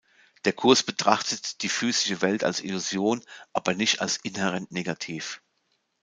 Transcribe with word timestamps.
Der 0.45 0.53
Kurs 0.53 0.81
betrachtet 0.81 1.61
die 1.61 1.69
physische 1.69 2.23
Welt 2.23 2.43
als 2.43 2.59
Illusion, 2.59 3.23
aber 3.53 3.75
nicht 3.75 4.01
als 4.01 4.17
inhärent 4.17 4.71
negativ. 4.71 5.43